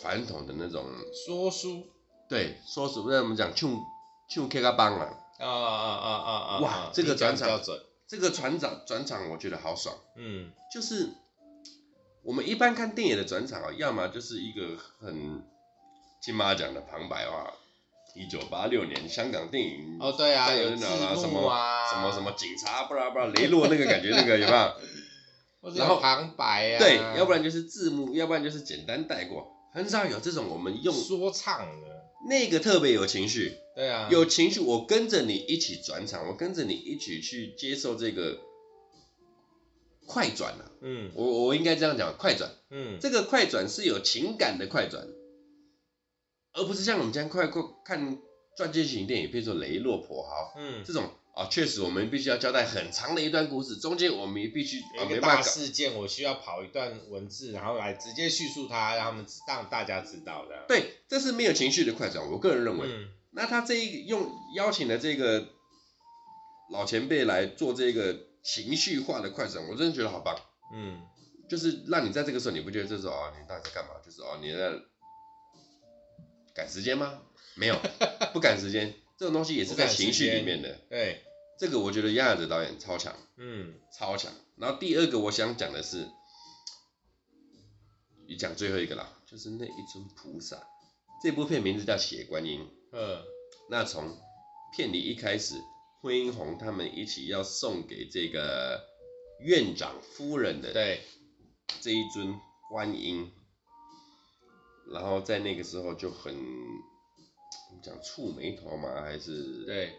[0.01, 1.87] 传统的那种说书，
[2.29, 3.71] 对，说书那我们讲唱
[4.29, 6.61] 唱 K 歌帮啊啊啊啊啊啊！
[6.61, 7.49] 哇，这个转场。
[8.11, 11.11] 这个转场转场我觉得好爽，嗯，就是
[12.25, 15.45] 我们一般看电影的转场啊，要么就是一个很
[16.21, 17.55] 金马奖的旁白啊，
[18.15, 20.85] 一九八六年香港电影哦，对啊，有字
[21.27, 25.71] 幕啊，什么什么什么警察，不知道不知道雷洛那个感觉那个有没有？
[25.77, 32.01] 然后旁白啊，对，要不然就是字幕，要不然就是简单带过，很少有这种我们用说唱的。
[32.29, 38.39] 那个特别有情绪，对啊，有情绪，我跟着你一起转场，我跟着你一起去接受这个
[40.07, 45.07] 快转啊，嗯，我我应该这样讲，快转，嗯，这个快转是有情感的快转，
[46.53, 48.19] 而不是像我们今天快快看
[48.57, 60.65] 传记型电影，比如说《雷洛婆哈》，嗯，这种啊，确实我们必须要交代很长的一段故事，中间我们也必须啊一个大事件，我需要跑一段文字，然后来直接叙述它，让他们让大家知道的。
[60.67, 62.87] 对，这是没有情绪的快转，我个人认为。
[62.89, 65.47] 嗯、那他这一个用邀请的这个
[66.71, 70.37] 老前辈来做这个情绪化的快转，我真的觉得好棒。
[70.75, 71.01] 嗯，
[71.49, 73.93] 就是让你在这个时候，你不觉得这时候啊，你到底在干嘛？
[74.05, 74.73] 就是哦，你在
[76.55, 77.23] 赶时间吗？
[77.55, 77.79] 没有，
[78.33, 80.79] 不赶时间，这种东西也是在情绪里面的。
[80.89, 81.23] 对，
[81.59, 84.33] 这个我觉得亚亚的导演超强，嗯，超强。
[84.57, 86.09] 然后第二个我想讲的是，
[88.27, 90.63] 你讲最后一个啦，就是那一尊菩萨。
[91.23, 92.61] 这部片名字叫《血观音》。
[92.93, 93.23] 嗯，
[93.69, 94.17] 那从
[94.75, 95.55] 片里一开始，
[96.01, 98.87] 惠英红他们一起要送给这个
[99.41, 101.03] 院长夫人的，对，
[101.83, 102.39] 这一尊
[102.71, 103.31] 观音，
[104.91, 106.35] 然后在那个时候就很。
[107.83, 109.01] 讲触眉头嘛？
[109.01, 109.95] 还是对，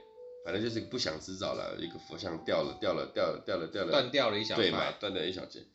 [0.45, 1.75] 反正就是不想知道了。
[1.79, 4.91] 一个佛像掉了，掉了，掉了，掉了，掉了，断掉了一小块，对嘛？
[4.99, 5.65] 断掉一小截。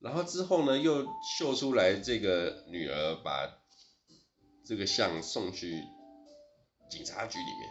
[0.00, 1.06] 然后之后呢，又
[1.38, 3.48] 秀出来这个女儿把
[4.64, 5.84] 这个像送去
[6.90, 7.70] 警察局里面。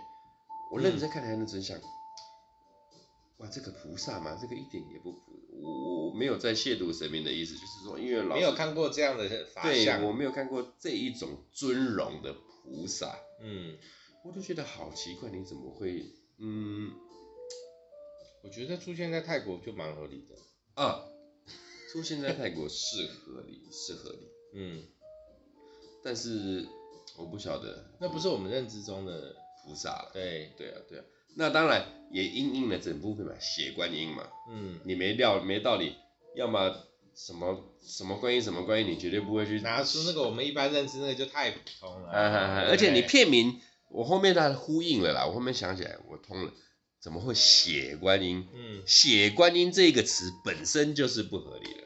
[0.71, 1.83] 我认真看还能真相，嗯、
[3.39, 5.40] 哇，这个菩萨嘛，这个一点也不菩。
[5.61, 12.35] 我我没有在亵渎神明的意思，就是说，因为老没有看过这样的法相，对，我没有看过这一种尊荣的。
[12.63, 13.75] 菩萨，嗯，
[14.23, 16.05] 我就觉得好奇怪，你怎么会，
[16.37, 16.91] 嗯，
[18.43, 20.35] 我觉得出现在泰国就蛮合理的。
[20.75, 21.03] 啊，
[21.91, 24.83] 出现在泰国是合理， 是合理，嗯，
[26.03, 26.67] 但是
[27.17, 29.35] 我不晓得，那不是我们认知中的
[29.65, 31.05] 菩萨，对，对啊，对啊，
[31.35, 35.95] 那当然也因应了整部片嘛，血观音嘛，嗯，你没料没道理，
[36.35, 36.75] 要么。
[37.13, 42.09] 什么什么观音什么观音，你绝对不会去拿出那个我们一般认知那个就太普通了。
[42.09, 43.59] 啊啊啊、而且你片名，
[43.89, 46.53] 我后面它呼应了啦，我后面想起来我通了，
[47.01, 48.47] 怎么会血观音？
[48.53, 51.83] 嗯，血观音这个词本身就是不合理的。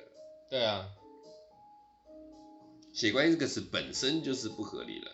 [0.52, 0.90] 对啊，
[2.94, 5.12] 血观音这个词本身就是不合理了。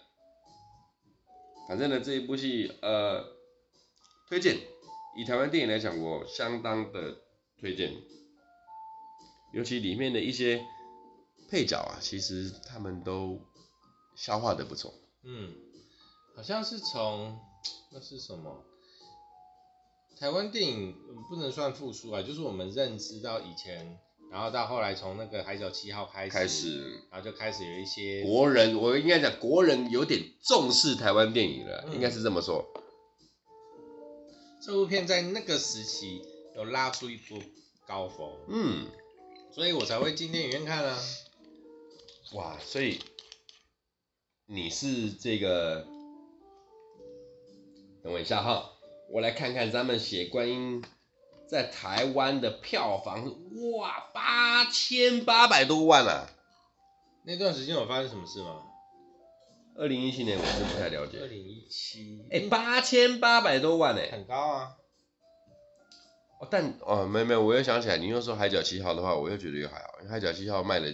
[1.70, 3.26] 反正呢，这一部戏呃，
[4.32, 4.56] 推荐，
[5.18, 7.18] 以台湾电影来讲，我相当的
[7.60, 7.92] 推荐。
[9.52, 10.66] 尤其里面的一些
[11.50, 13.42] 配角啊，其实他们都
[14.16, 14.94] 消化的不错。
[15.26, 15.54] 嗯，
[16.34, 17.38] 好像是从
[17.92, 18.64] 那是什么？
[20.18, 20.96] 台湾电影
[21.30, 24.00] 不能算复苏啊，就是我们认知到以前，
[24.32, 32.66] 然后到后来从那个《海角七号》开始，开始，然后就开始有一些国人，我应该讲国人有点重视台湾电影了，嗯、应该是这么说。
[34.62, 36.22] 这部片在那个时期
[36.56, 37.40] 有拉出一波
[37.88, 38.32] 高峰。
[38.48, 38.88] 嗯。
[39.54, 40.98] 所以我才会进电影院看啊！
[42.32, 43.02] 哇，所以
[44.46, 45.86] 你是这个，
[48.02, 48.72] 等我一下哈，
[49.10, 50.82] 我来看看咱们血观音
[51.50, 53.26] 在台湾的票房，
[53.76, 56.30] 哇，八千八百多万啊！
[57.26, 58.64] 那段时间有发生什么事吗？
[59.76, 61.20] 二零一七年我是不太了解。
[61.20, 64.78] 二零一七，哎，八千八百多万哎、欸，很高啊。
[66.40, 70.92] 哦但哦，没没有，我又想起来，你又说《海角七号》的话，我又觉得又还好，因为《海角七号》卖了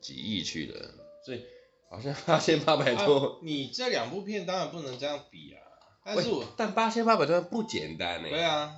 [0.00, 1.44] 几亿去了，所以
[1.88, 3.18] 好像八千八百多。
[3.18, 5.60] 啊、你这两部片当然不能这样比啊，
[6.04, 8.28] 但是我但八千八百多万不简单呢。
[8.28, 8.74] 对啊，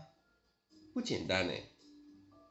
[0.95, 1.53] 不简单呢，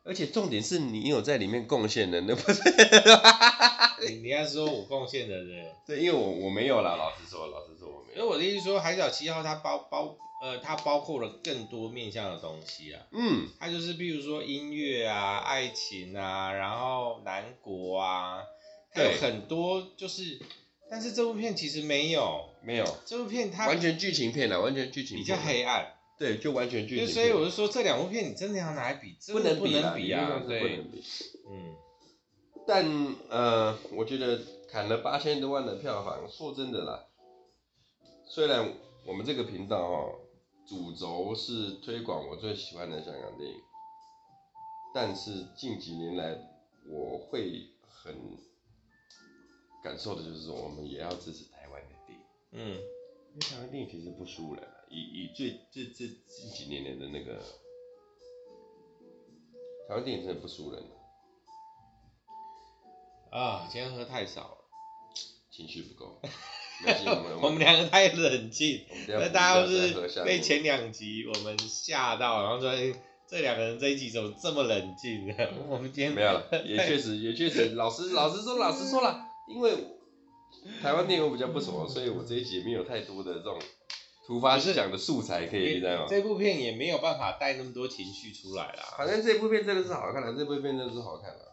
[0.04, 2.62] 而且重点是你有在里面贡献的，那不是？
[4.08, 8.18] 你你要说我贡献的人， 对，因为我我没有啦，老实说，老实说我没有。
[8.18, 10.18] 因为我的意思说，《海角七号》它包包。
[10.44, 18.42] 呃，它包括了更多面向的东西啊，嗯，它就是比如说音乐啊、爱情啊，然后南国啊，
[18.92, 20.40] 还有很多就是，
[20.90, 30.86] 但是这部片其实没有，没有，这部片它完全剧情片了，完全剧情片，比较黑暗，对，就完全剧情片，所以我就说这两部片你真的要拿来比，不能比，不能比啊，对，
[31.50, 31.76] 嗯，
[32.68, 32.86] 但
[33.30, 37.08] 呃，我觉得砍了八千多万的票房，说真的啦，
[38.28, 38.72] 虽然
[39.08, 40.20] 我们这个频道哦。
[40.64, 43.58] 主轴是推广我最喜欢的香港电影，
[44.94, 46.38] 但是近几年来，
[46.88, 48.16] 我会很
[49.84, 52.26] 感受的就是说，我们也要支持台湾的电影。
[52.52, 57.42] 嗯，因为台湾电影其实不输人，以以最这这近几年来的那个
[59.88, 60.84] 台湾电影真的不输人。
[63.32, 64.58] 啊，今天喝太少了，
[65.50, 66.20] 情绪不够。
[67.42, 72.72] 我们两个太冷静，那大家都是被前两集我们吓到，然后说
[73.28, 75.34] 这两个人这一集怎么这么冷静呢？
[75.70, 79.72] 我们今天没有了，也确实 也确实，老实老实说老实说了，因为
[80.82, 83.58] 台湾电影我比较不熟，所以我这一集没有太多的这种
[84.32, 86.06] 突发奇想的素材可以，你知道吗？
[86.10, 88.96] 这部片也没有办法带那么多情绪出来啦。
[88.98, 91.52] 反正这部片真的是好看的，这部片真的是好看的。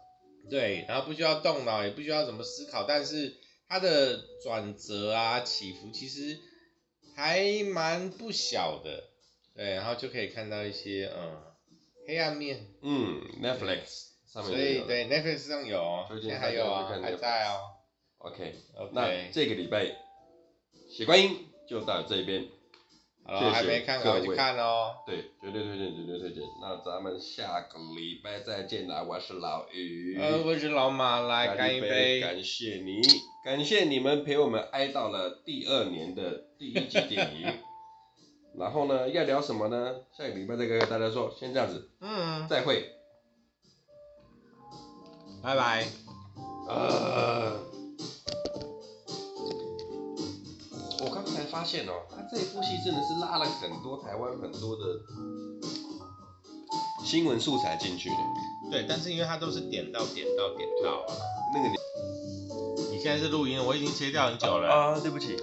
[0.48, 3.34] 对，然后不需要动脑，也不需要怎么思考，但是
[3.68, 6.38] 它的转折啊、起伏其实
[7.16, 9.08] 还蛮不小的。
[9.56, 11.36] 对，然后就可以看到一些嗯
[12.06, 12.64] 黑暗面。
[12.82, 14.56] 嗯，Netflix 上面有。
[14.56, 17.58] 所以对，Netflix 上有，现在还有啊，还在哦。
[18.18, 18.54] OK。
[18.76, 19.96] OK 那这个礼拜
[20.88, 22.46] 血观音就到这边。
[23.28, 24.94] 好了，还没看，赶快去看哦。
[25.04, 26.42] 对，绝对推荐，绝对推荐。
[26.62, 29.02] 那咱们下个礼拜再见啦！
[29.02, 32.22] 我是老于，呃，我是老马，来干一杯。
[32.22, 33.02] 感谢你，
[33.44, 37.52] 感谢你们陪我们哀悼了第二年的第一季电影。
[38.56, 39.96] 然后呢，要聊什么呢？
[40.16, 41.30] 下个礼拜再跟大家说。
[41.38, 42.92] 先这样子，嗯，再会，
[45.42, 45.86] 拜拜。
[46.66, 47.67] 呃。
[51.58, 54.82] 发现哦，他这一部戏真的是拉了很多台湾很多的
[57.04, 58.16] 新闻素材进去的。
[58.70, 61.12] 对，但是因为他都是点到点到点到啊。
[61.52, 61.74] 那个你，
[62.92, 64.68] 你现在是录音，我已经切掉很久了。
[64.68, 65.36] 啊，对不起。